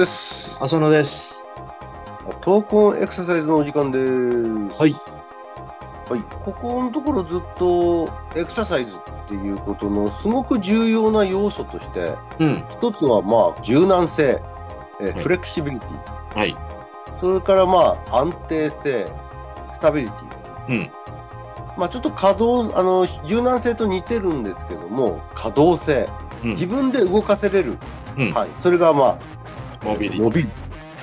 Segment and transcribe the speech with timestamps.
[0.00, 0.50] です。
[0.58, 1.44] 浅野です。
[2.40, 3.98] 闘魂エクササイズのお時間で
[4.72, 4.80] す。
[4.80, 4.92] はい。
[6.08, 6.22] はい。
[6.42, 12.64] ここのところずっとエクササイズっていうことのすごく重要な要素として、うん。
[12.70, 14.40] 一つはまあ柔軟性、
[15.02, 16.56] えーはいフレキシビリティ、はい。
[17.20, 19.06] それからまあ安定性、
[19.74, 20.70] スタビリティ。
[20.70, 20.90] うん。
[21.76, 26.08] まあちょっと可動、あの、柔軟性と似てるんですけども、可動性。
[26.42, 27.76] うん自分で動かせれる。
[28.16, 28.48] うんはい。
[28.62, 29.39] それがまあ、
[29.84, 30.48] モビリティモビリ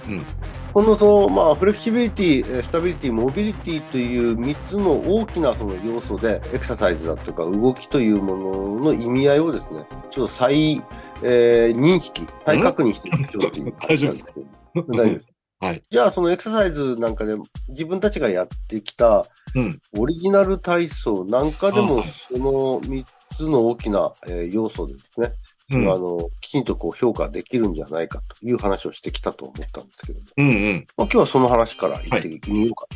[0.07, 0.25] うん。
[0.73, 10.83] このその、まあ、フレキシビリティ、えースタビリティ、モビリティという3つの大きなその要素で、エクササイズだとか動きというものの意味合いをですね、ちょっと再、
[11.23, 14.31] えー認識、再確認していきましょうという大丈夫ですか？
[14.75, 15.33] 大丈夫です。
[15.59, 15.81] はい。
[15.89, 17.35] じゃあ、そのエクササイズなんかで
[17.69, 19.25] 自分たちがやってきた
[19.55, 19.79] うん。
[19.97, 23.05] オリジナル体操なんかでも、その3
[23.35, 25.31] つの大きな、えー要素でですね、
[25.71, 25.91] うん。
[25.91, 30.49] あの、きちんとこう評価できるんじゃないかという話をしてきたと思ったんですけども、うん。
[30.49, 30.87] うん。
[30.97, 32.87] まあ、今日はその話から言ってみようか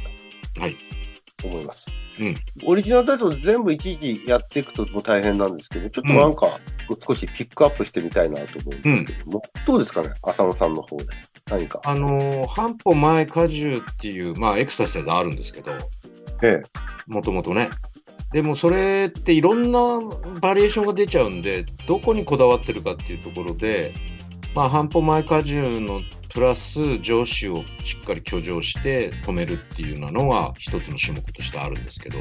[0.62, 0.76] はい。
[1.38, 1.88] と思います。
[2.20, 6.60] うんオリジナルタイトル全部いちいちやっていくともう大変なんですけど、ちょっとなんか
[7.08, 11.06] 少しピックアップしてみたいなと思うんですけども、どうですかね、浅野さんの方で。
[11.50, 11.82] 何か。
[11.84, 15.72] あのー、半歩前荷重っていう、まあ、エクササイズがあるんですけど、
[16.44, 16.64] ええ。
[17.08, 17.70] もともとね。
[18.32, 19.80] でもそれっていろんな
[20.40, 23.94] バリエーションが出ちゃうんで、どこにこだわってるかっていうところで、
[24.56, 26.02] まあ、半歩前荷重の
[26.34, 32.20] プラス上肢をしっかり挙上して止めるっていうのが一つの種目としてあるんですけど、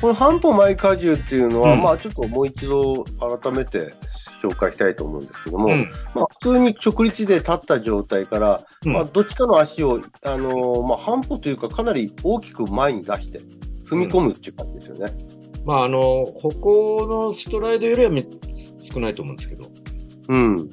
[0.00, 1.82] この半歩前荷重っていうのは、うん。
[1.82, 3.04] まあちょっともう一度
[3.40, 3.94] 改めて
[4.42, 5.92] 紹介したいと思うんですけども、うん。
[6.14, 8.92] まあ普通に直立で立った状態から、うん。
[8.92, 13.40] まあどっちかの足を、あのーまあ半歩というかかなり大きく前に出して
[13.84, 15.06] 踏み込むっていう感じですよね。
[15.64, 18.26] まあ、あの、歩行のストライドよりはみ
[18.78, 19.64] 少ないと思うんですけど。
[20.28, 20.56] うん。
[20.56, 20.68] うん。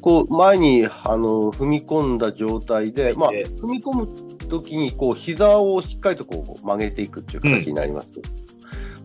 [0.00, 4.08] こう前にあの踏み込んだ状態で、まあ、で踏み込む
[4.48, 8.30] ときにこう膝をしっかりとこう曲げていくっていう形になりますけど、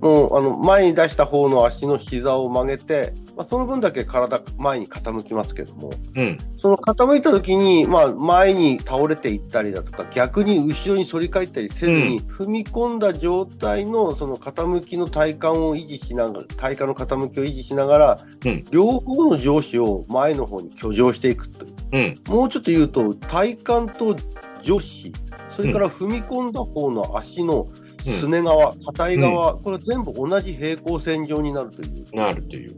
[0.02, 6.38] もうあの前に出した方の足の膝を曲げて、まあ、その分だけ体前に傾きますけども、うん。
[6.60, 22.16] その傾いたときに、まあ、前に倒れていったりだとか、逆に後ろに反り返ったりせずに、踏み込んだ状態のその傾きの体幹を維持しながら、体幹の傾きを維持しながら、うん両方の上肢を前の方に挙上していくという。
[22.28, 22.36] うん。
[22.36, 24.16] もうちょっと言うと、体幹と
[24.64, 25.14] 上肢、
[25.56, 27.68] それから踏み込んだ方の足の
[28.00, 32.76] すね側、硬い側、これ全部同じ平行線上になるという、なるという。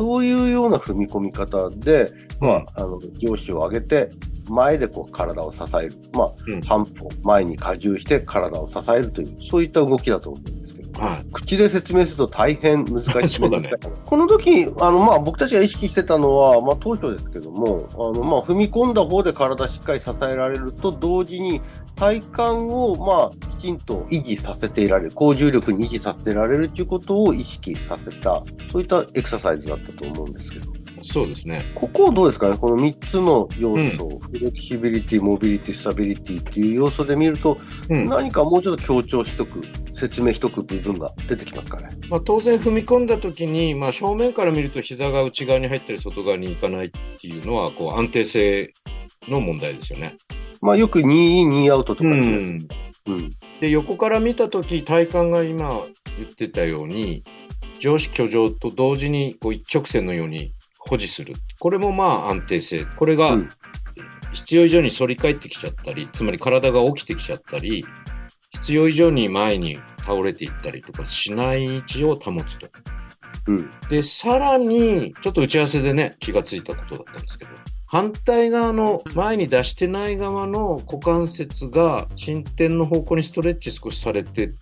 [0.00, 2.54] そういうような踏み込み方で、まうん。
[2.56, 4.08] あ、あの上肢を上げて、
[4.48, 6.60] 前でこう体を支える、まあうん。
[6.62, 10.40] 半歩前に荷重して体を支えるという、そういった動きだと思う。
[10.40, 10.59] んです。
[11.00, 11.24] はい。
[11.32, 13.48] 口で説明すると大変難しい。
[13.48, 13.70] ね。
[14.04, 21.62] この時あのまあ僕たちが意識してたのは、まあ、当初ですけどもあの、まあ、踏み込んだ方で体しっかり支えられると同時に
[21.96, 31.72] 体幹を、まあ、きちんと維持させていられる抗重力に維持させていられるということを意識させたそういったエクササイズだったと思うんですけどそうですね。
[31.74, 32.56] ここをどうですかね？
[32.56, 37.56] この3つの要素、フレキシビリティモビリティスタビリティっていう要素で見ると、
[37.88, 38.04] うん。
[38.04, 39.62] 何かもうちょっと強調しとく
[39.94, 41.88] 説明しとく部分が出てきますかね？
[42.08, 48.72] まあ、当然踏み込んだ時に、まあ、正面から見ると膝が内側に入ったり外側に行かないっていうのはこう安定性
[49.28, 50.16] の問題ですよね。
[50.60, 52.58] まあよく2イン、2アウトとかって、うん、
[53.06, 53.30] うん
[53.60, 55.80] で横から見た時体幹が今
[56.18, 57.22] 言ってたように
[57.78, 60.52] 上肢挙上と同時にこう一直線のように
[60.90, 63.48] 保持するこれもまあ安定性これがうん
[64.32, 67.84] 必要以上に反り返ってきちゃったりつまり体が起きてきちゃったり
[68.52, 72.68] 必要以上に前に倒れていったりとかしない位置を保つと。
[73.48, 77.50] うんで、さらに、ちょっと打ち合わせでね、気がついたことだったんですけど、
[77.86, 84.52] 反対側の前に出してない側の股関節が進展の方向にストレッチ少しされて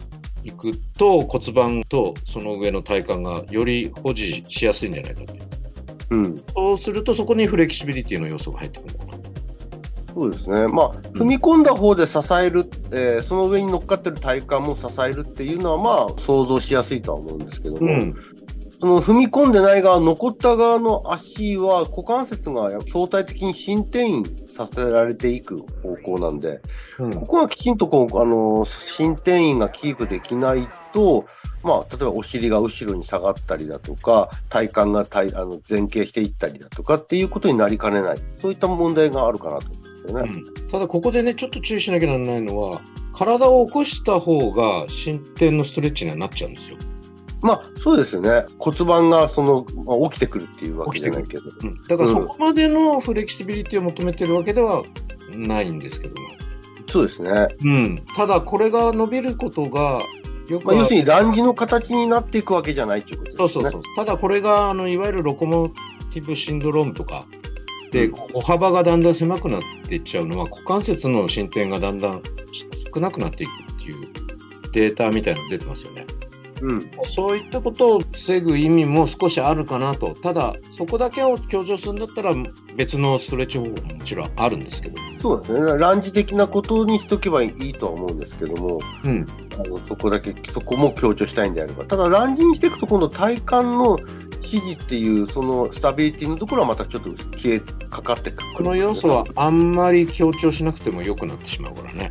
[0.45, 5.68] いくと骨盤とその上の体幹がより保持しやすいんじゃないかという。
[6.11, 9.19] うん、そうするとそこにフレキシビリティの要素が入ってくるのかな。
[10.15, 18.15] そうですね、まあ、踏み込んだ方で支える、えーその上に乗っかってる体幹も支えるっていうのは、まあ、想像しやすいとは思うんですけども、うん。
[18.81, 24.23] その踏み込んでない側、残った側の足は、股関節が相対的に進展員
[24.59, 26.61] させられていく方向なんで、
[26.99, 31.25] うんここはきちんとこう、あの、進展員がキープできないと、
[31.63, 38.17] まあ、例えばお尻が後ろに下がったりだとか、体幹が体あの前傾していったりだとかっていうことになりかねない。
[38.39, 40.31] そういった問題があるかなと思うんですよね。
[40.35, 42.81] うんただここでね、ちょっと注意しなきゃならないのは、
[43.15, 46.77] 体を起こした方が進展のストレッチにはなっちゃうんですよ。
[47.43, 48.47] まあ、そうですよね。
[48.59, 51.45] 骨盤がその、まあ、起きてくるっていうわけじゃないけど。
[51.63, 54.83] うん、だからそこまでのフレキシビリティを求めてるわけでは
[55.37, 56.29] ないんですけども。
[56.89, 57.49] そうですね。
[57.65, 57.97] うん。
[58.17, 60.01] ただ、これが伸びることが、
[60.49, 63.49] よくまあ、は要するに、ランジの形になっていくわけじゃないということですね。
[63.49, 63.83] そうそうそう。
[63.97, 65.69] ただこれが、あの、いわゆるロコモ
[66.13, 67.25] ティブシンドロームとか、
[67.93, 72.23] で、うん歩幅がだんだん狭くなっていっちゃうのは、股関節の進展がだんだん
[72.95, 74.09] 少なくなっていくっていう
[74.73, 76.07] データみたいなの出てますよね。
[76.63, 76.91] うん。
[77.15, 80.15] そういったことを防ぐ意味も少しあるかなと。
[80.15, 82.33] ただ、そこだけを強調するんだったら、
[82.77, 84.99] 別のストレッチ方法ももちろんあるんですけど。
[85.21, 85.79] そうですね。
[85.79, 89.27] ランジ的なことにしとけばいいとは思うんですけども、うん。
[89.55, 91.85] あのそこだけ、そこも強調したいんであれば。
[91.85, 93.99] ただ、ランジにしていくと、今度体幹の
[94.49, 97.61] 支持っていう、そのスタビリティのところはまたちょっと消え
[97.91, 102.11] かかってくる、この要素はあんまり強調しなくても良くなってしまうからね。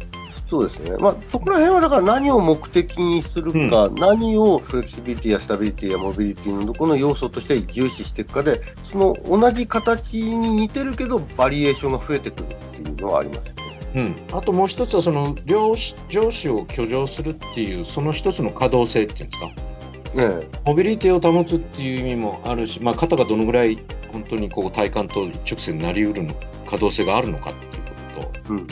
[0.50, 0.96] そうですね。
[1.00, 13.68] まあ、そこら辺はだから何を目的にするか、何をフレキシビリティやスタビリティやモビリティのどこの要素として重視していくかで、その同じ形に似てるけど、バリエーションが増えてくるっていうのはありますよね。
[13.96, 20.28] うん、あともう一つはその上司上司を居上するっていうその一つの可動性っていうんですか？
[20.40, 23.78] ねモビリティを保つっていう意味もあるし、まあ、肩がどのぐらい
[24.12, 26.34] 本当にこう体幹と一直線になりうるの
[26.66, 27.84] 可動性があるのかっていう
[28.22, 28.68] ことうん。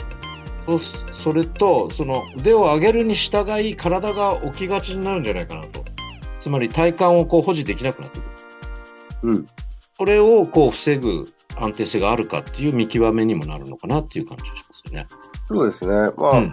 [0.66, 5.84] とそそれとその腕を上げるに従い体が起きがちになるんじゃないかなと
[6.40, 8.36] つまり体幹をこう保持できなくなってくる
[9.22, 9.46] うん。
[9.96, 11.26] それをこう防ぐ
[11.56, 15.06] 安定性があるかっていう見極めにもなるのかなっていう感じがしますよね。
[15.46, 16.12] そうですね。
[16.16, 16.52] まあ、うん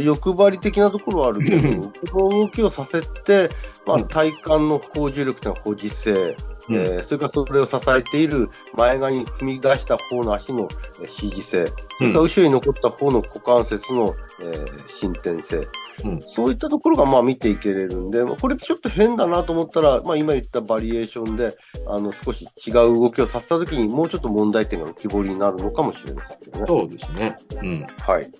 [0.00, 3.48] 欲張り的なところはあるけうんど、この動きをさせて、
[3.86, 6.36] まあ、うん体幹の高重力というのは保持性、
[6.68, 10.68] うんえーそれからそれを支えている前側に踏み出した方の足の
[11.00, 15.56] えー支持性、それから後ろに残った方の股関節の、えー伸展性、
[16.04, 21.56] うんそういったところがまあ見ていけれるんで、まあこれちょっと変だなと思ったら、まあ、今言ったバリエーションで
[21.86, 26.64] あの少し違う動きをさせたときに、もうちょっと問題点が浮き彫りになるのかもしれないですよね。
[26.66, 27.36] そうですね。
[27.62, 27.86] うん。
[28.00, 28.30] はい。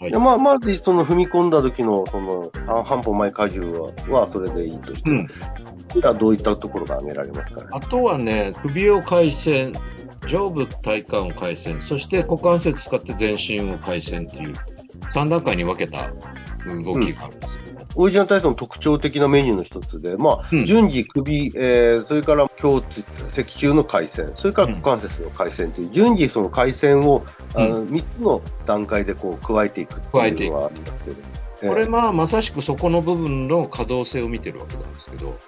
[0.00, 0.12] はい。
[0.12, 3.72] でまあ、まず、その踏み込んだ時の、その、半半歩前荷重
[4.08, 5.28] は、はそれでいいとして、うん。
[5.88, 7.66] じゃあどういったところが挙げられますかね？
[7.72, 9.72] あとはね、首を回旋、
[10.26, 14.54] 上部体幹を回旋、そして股関節使って全身を回旋っていう
[15.12, 16.10] 3段階に分けた
[16.66, 20.64] 動きがあるんですけど、オリジナル体操の特徴的なメニューの一つで、まあ、うん。
[20.64, 27.22] 順次首、えー、それから胸椎、脊柱の回旋、それから股関節の回旋という、順次その回旋を、
[27.54, 31.16] あの3つの段階でこう加えていくっていうのがありますけど。
[31.18, 35.38] えーこれまあまさしくそこの部分の可動性を見てるわけなんですけど、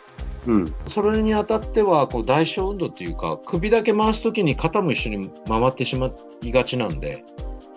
[0.47, 0.75] うん。
[0.87, 6.09] それにあたってはこう大小運動っていうか、首だけ回すときに肩も一緒に回ってしま
[6.43, 7.25] いがちなんで、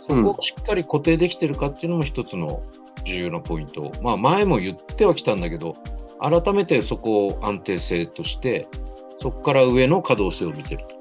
[0.08, 2.62] そこをしっかり固定できてるかっていうのも一つの
[3.06, 3.92] 重要なポイント。
[4.02, 5.74] まあ前も言ってはきたんだけど、
[6.22, 8.68] 改めてそこを安定性として、
[9.20, 10.99] そこから上の可動性を見てると。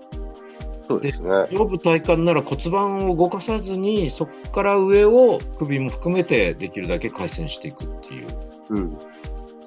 [0.88, 1.30] そうですね。
[1.52, 8.26] 上部体幹なら骨盤を動かさずに、そこから上を首も含めてできるだけ回旋していくっていう。
[8.70, 8.98] うん。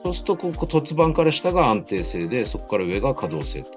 [0.03, 3.71] そうするとここ骨盤から下が安定性で、そこから上が可動性と。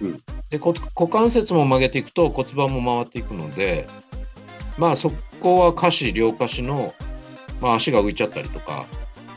[0.00, 0.16] うん
[0.50, 3.86] でこ股関節も曲げていくと骨盤も回っていくので、
[4.78, 5.10] まあそ
[5.40, 6.94] こは下肢、両下肢の、
[7.60, 8.86] まあ、足が浮いちゃったりとか、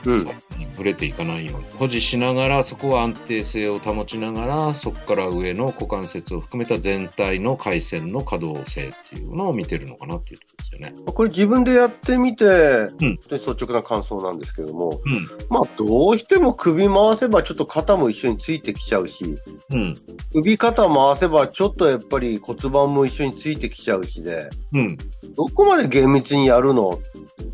[0.06, 0.27] うん。
[0.65, 1.65] ぶれていかないように。
[1.77, 11.14] 保持しながらそこは安定性を保ちながらそこから上の股関節を含めた全体の回線の可動性っていうのを見てるのかなっていうところですよね。
[11.14, 12.47] これ自分でやってみて、ん。
[12.47, 15.28] で率直な感想なんですけども、うん。
[15.49, 19.35] まあどうしても首回せばちょっと肩も一緒についてきちゃうし、
[19.71, 19.95] うん。
[20.33, 24.97] 首肩回せばちょっとやっぱり骨盤も一緒についてきちゃうしで、うん。
[25.35, 26.99] どこまで厳密にやるの？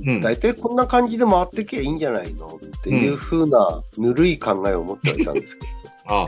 [0.06, 0.22] うん。
[0.22, 2.48] 大体こんな感じで回ってきゃいいんじゃないの？
[2.48, 5.68] っていう風なぬるい考えを持ってはいたんですけ
[6.08, 6.28] あ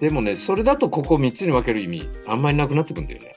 [0.00, 3.32] でもねそれだとここ3つに分ける意味あんまりなくなってくんだよね。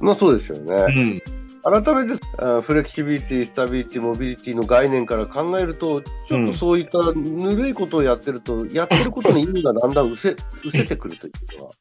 [0.00, 0.04] ど。
[0.04, 0.74] まあそうですよね。
[0.74, 1.22] うん
[1.66, 11.74] 改めてあフレキシビリティ、スタビリティ、モビリティの概念から考えると、ちょっとそういったぬるいことをやってると、やってることの意味がだんだん失せ失せてくるというのは、は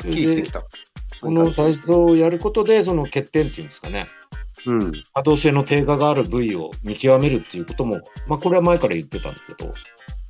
[0.00, 0.62] っきりしてきた。
[1.20, 4.06] この体操をやることでその欠点っていうんですかね
[4.66, 4.92] うん。
[5.14, 9.72] 可動性の低下がある部位を見極めるっていうことも、まあ、これは前から言ってたんだけど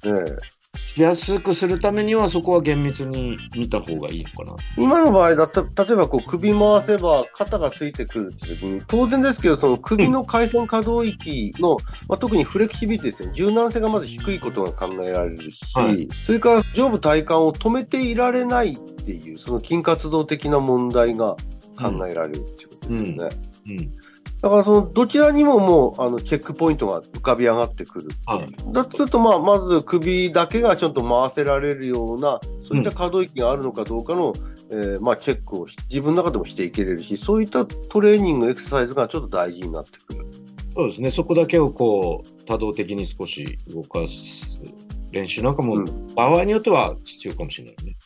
[0.04, 0.66] ええ
[0.96, 4.56] しやすくするためにはそこは厳密に見た方がいいのかな。
[4.78, 11.76] 今の場合だった例えばこう首回せば肩がついてくるって時に、当然ですけど、その首の回旋可動域の、
[12.08, 21.36] まあ、特にフレキシビリティですね、柔軟性がまず低いことが考えられるし、はいそれから上部体幹を止めていられないっていう、その筋活動的な問題が
[21.78, 23.28] 考えられるっていうことですよね。
[23.68, 24.15] うんだ
[24.46, 28.08] だからそのどちらにももうあのチェックポイントが浮かび上がってくる。
[28.26, 28.72] はい。
[28.72, 34.32] だとすると、まあ、まず首だけがちょっと回せられるような、そういった可動域があるのかどうかの、
[34.70, 40.26] えーまあ、チェックをし自分の中でもしていけれるし、そういったトレーニング、エクササイズがちょっと大事になってくる。
[40.72, 41.10] そうですね。
[41.10, 44.62] そこだけをこう、多動的に少し動かす
[45.10, 47.96] 練習なんかも、うん場合によっては必要かもしれないね。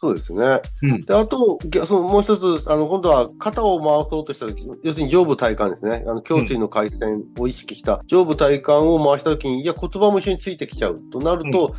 [0.00, 0.60] そうですね。
[0.82, 1.00] うん。
[1.00, 6.04] で、あと、そのもう一つ、あの、今度は肩を回そうとしたとき、要するに上部体幹ですね。
[6.06, 11.74] あの、胸椎の回線を意識した上部体幹を回したときに、いや、骨盤も一緒についてきちゃうとなると、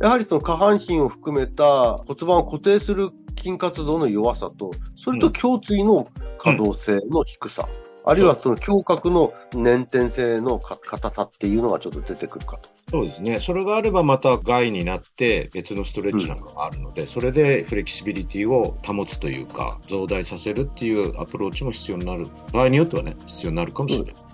[0.00, 6.06] やはりその下半身を含めた骨盤を固定する筋活動の弱さと、それと胸椎の
[6.38, 7.68] 可動性の低さ、
[8.06, 12.70] あるいはその胸郭の粘点性のか硬さっていうのがちょっと出てくるかと。
[12.90, 13.38] そうですね。
[13.38, 22.26] それがあればまた害になって別のストレッチなんかがあるので、それでフレキシビリティを保つというか、増大させるっていうアプローチも必要になる。
[22.52, 24.14] 場合によってはね、必要になるかもしれない。
[24.14, 24.33] うん。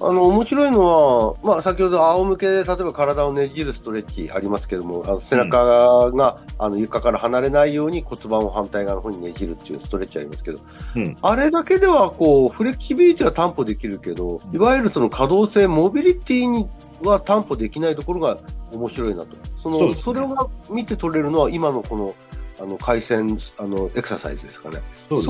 [0.00, 5.64] あの、面白いのは、まあ、先ほど仰向けで、例えば体をねじるストレッチありますけども、あの背中
[6.12, 10.58] が、あの床から離れないように骨盤を反対側の方にねじるっていうストレッチありますけど、
[10.96, 16.68] うんあれだけでは、こう、フレキシビリティは担保できるけど、いわゆるその可動性、モビリティに
[17.02, 18.38] は担保できないところが
[18.72, 19.36] 面白いなと。
[19.62, 22.14] その、ねそれを見て取れるのは、今のこの、
[22.60, 24.76] あの、回線、あの、エクササイズですかね。
[24.76, 24.82] ね。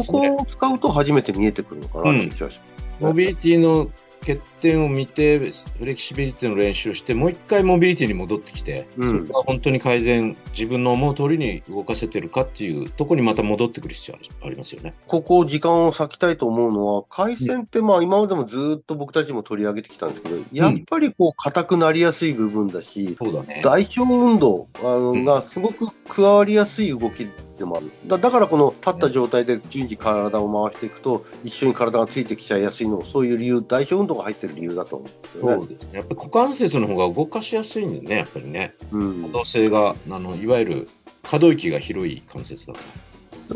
[0.05, 2.83] こを使うと初めて見えてくるのかなという気がします。
[3.01, 3.89] モビリティの
[4.27, 14.95] 欠点を見て、フレキシビリティの練習をして、もう一回モビリティに戻ってきて、うんそれが本当に改善、自分の思う通りに動かせてるかっていうところにまた戻ってくる必要ありますよね。
[15.07, 23.63] ここ、時間を割きたいと思うのは、回線ってまあ今までもずっと僕たちも取り上げてきたんですけど、やっぱりこう硬くなりやすい部分だし、そうだね。
[23.65, 27.27] 代表運動あのうんがすごく加わりやすい動き
[27.63, 27.91] でもある。
[28.07, 35.57] だだからこの立った状態で順次体を回していくと、一緒に体がついてきちゃいやすいのも、そういう理由、代表運動が入ってる理由だと思うんですよね。
[35.61, 35.91] そうですね。
[35.93, 38.75] やっぱり股関節の方が動かしやすいんでね、やっぱりね。
[38.91, 40.89] うん可動性が、あの、いわゆる
[41.23, 43.12] 可動域が広い関節だから。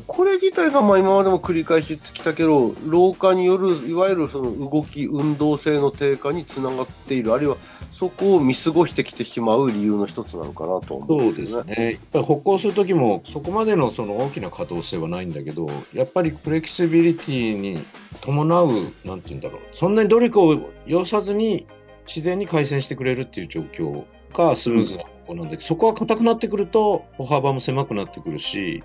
[0.07, 7.57] これ自体がまあ今までも繰り返し言ってきたけど、老化によるいわゆるその動き、運動性の低下につながっている、あるいは
[7.93, 11.93] そこを見過ごしてきてしまう理由の一つなのかなと思うんですね。
[11.93, 17.79] やっぱり歩行するときも、そこまでのその大きな可動性はないんだけど、やっぱりフレキシビリティに
[18.21, 18.69] 伴う、
[19.05, 19.61] なんて言うんだろう。
[19.73, 21.67] そんなに努力を要さずに、
[22.07, 28.85] 自然に回旋してくれるっていう状況がスムーズな歩行なんで、そこが硬くなってくると、歩幅も狭くなってくるし、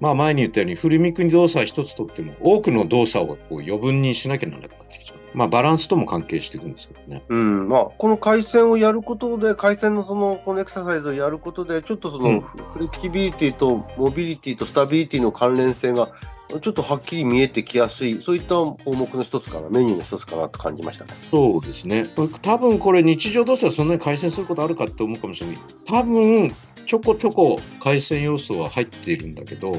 [0.00, 5.18] まあ前に言ったように、振り向く動作一つとっても、多くの動作をこう余分にしなきゃならなくなってきちゃう。
[5.34, 7.22] まあバランスとも関係していくんですけどね。
[7.28, 16.08] うん、まあ、この回線をやることで、回線のその、このエクササイズをやることで、ちょっとその、うんフレキシビリティとモビリティとスタビリティの関連性が、
[16.58, 21.12] ちょっとはっきり見えてきやすい、そういった項目の一つかな、メニューの一つかなと感じましたね。
[21.30, 22.10] そうですね。
[22.42, 25.56] 多分これ日常動作はそんなに回線することあるかって思うかもしれない。
[25.86, 26.50] 多分
[26.86, 29.72] ちょこちょこ回線要素は入っているんだけど、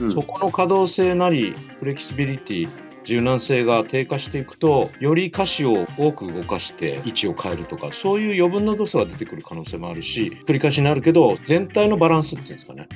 [0.00, 2.68] うんそこの可動性なりフレキシビリティ、
[3.04, 12.88] 柔軟性が低下していくと、より下肢を多く動かして位置を変えるとか、そういう余分な動作が出てくる可能性もあるし、繰り返しになるけど、全体のバランスっていうんですかね。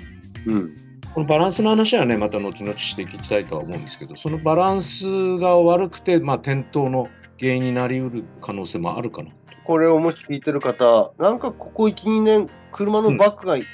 [0.46, 9.30] うんこのバランスの話はね、また後々していきたいとは思うんですけど、そのバランスが悪くて、まあ、転倒の原因になりうる可能性もあるかな。
[9.64, 13.64] これをもし聞いてる方、なんかここ1、2年、車のバックがや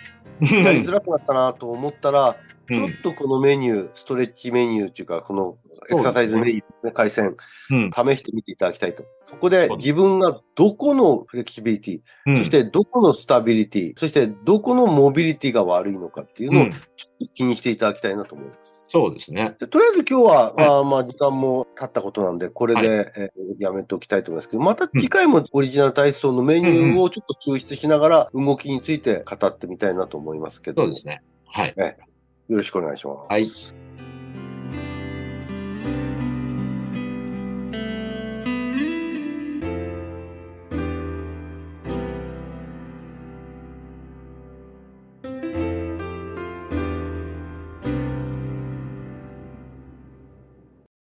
[0.41, 5.59] りづらくなったなと思ったら、うんちょっとこのメニュー、ストレッチメニューっていうか、この
[5.91, 7.37] エクササイズメニュー、ね、回線、
[7.71, 7.91] うん。
[7.91, 9.05] 試してみていただきたいと。
[9.25, 12.37] そこで自分がどこのフレキシビリティ、うん。
[12.39, 16.71] そしてどこのスタビリティ、そしてどこのモビリティが悪いのかっていうのをうん。
[16.71, 16.81] ちょっ
[17.21, 18.83] と気にしていただきたいなと思います。
[18.89, 19.57] そうですね。
[19.59, 20.65] でとりあえず今日は、はい。
[20.67, 31.23] あーまあ時間も経ったことなんで、これで、はえーやめておきたいと思いますけど、また次回もオリジナル体操のメニューをちょっと抽出しながら動きについて語ってみたいなと思いますけど、そうですね。
[31.47, 31.75] はい。
[32.49, 33.19] よろしくお願いします。
[33.29, 33.86] はい